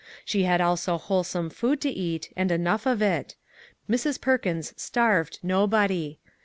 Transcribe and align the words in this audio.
She 0.25 0.45
had 0.45 0.61
also 0.61 0.97
wholesome 0.97 1.51
food 1.51 1.79
to 1.81 1.89
eat, 1.91 2.33
and 2.35 2.51
enough 2.51 2.87
of 2.87 3.03
it; 3.03 3.35
Mrs. 3.87 4.19
Perkins 4.19 4.73
starved 4.75 5.37
nobody. 5.43 6.17